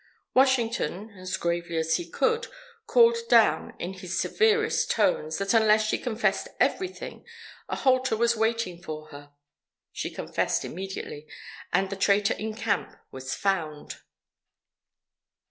[0.33, 2.47] Washington, as gravely as he could,
[2.87, 7.23] called down, in his severest tones, that unless she confessed everything,
[7.69, 9.31] a halter was waiting for her.
[9.91, 11.27] She confessed immediately,
[11.71, 13.97] and the traitor in camp was found.